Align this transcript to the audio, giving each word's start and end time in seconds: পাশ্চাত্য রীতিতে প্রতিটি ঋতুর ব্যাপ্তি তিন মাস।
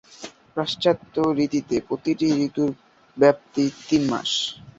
পাশ্চাত্য 0.55 1.15
রীতিতে 1.37 1.75
প্রতিটি 1.87 2.27
ঋতুর 2.45 2.69
ব্যাপ্তি 3.17 3.63
তিন 3.87 4.03
মাস। 4.11 4.29